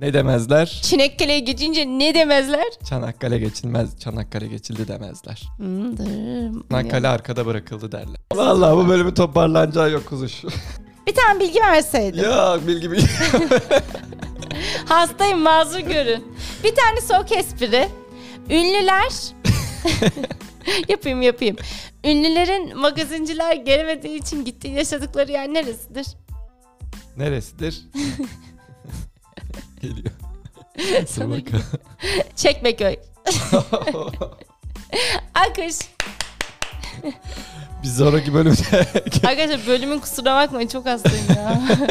ne 0.01 0.13
demezler? 0.15 0.81
Çinakkale'ye 0.83 1.41
geçince 1.41 1.87
ne 1.87 2.15
demezler? 2.15 2.67
Çanakkale 2.89 3.39
geçilmez, 3.39 3.99
Çanakkale 3.99 4.47
geçildi 4.47 4.89
demezler. 4.89 5.43
Hmm. 5.57 5.97
Çanakkale 6.71 7.09
arkada 7.09 7.47
bırakıldı 7.47 7.93
derler. 7.93 8.17
Vallahi 8.35 8.77
bu 8.77 8.89
bölümü 8.89 9.15
toparlanacağı 9.15 9.91
yok 9.91 10.07
kuzuş. 10.07 10.43
Bir 11.07 11.15
tane 11.15 11.41
bilgi 11.41 11.61
verseydin. 11.61 12.23
ya 12.23 12.59
bilgi 12.67 12.91
bilgi. 12.91 13.07
Hastayım 14.89 15.39
mazur 15.39 15.81
görün. 15.81 16.35
Bir 16.65 16.75
tane 16.75 17.01
soğuk 17.01 17.33
espri. 17.33 17.89
Ünlüler 18.51 19.13
yapayım 20.89 21.23
yapayım. 21.23 21.57
Ünlülerin 22.05 22.79
magazinciler 22.79 23.57
gelemediği 23.57 24.19
için 24.21 24.45
gittiği 24.45 24.75
yaşadıkları 24.75 25.33
yer 25.33 25.49
neresidir? 25.55 26.07
Neresidir? 27.17 27.83
Geliyor. 29.83 30.11
Dur 31.17 31.31
bakalım. 31.31 31.65
Çekmeköy. 32.37 32.97
Akış. 35.35 35.77
Bir 37.83 37.89
sonraki 37.89 38.35
bölümde 38.35 38.87
Arkadaşlar 39.29 39.67
bölümün 39.67 39.99
kusura 39.99 40.37
bakmayın 40.37 40.69
çok 40.69 40.87
hastayım 40.87 41.27
ya. 41.37 41.63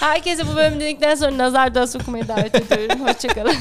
Herkese 0.00 0.46
bu 0.48 0.56
bölümü 0.56 0.80
dedikten 0.80 1.14
sonra 1.14 1.38
nazar 1.38 1.74
duası 1.74 1.98
okumaya 1.98 2.28
davet 2.28 2.54
ediyorum. 2.54 3.06
Hoşçakalın. 3.06 3.56